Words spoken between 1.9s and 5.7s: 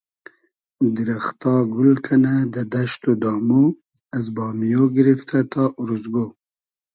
کئنۂ دۂ دئشت و دامۉ از بامیۉ گیریفتۂ تا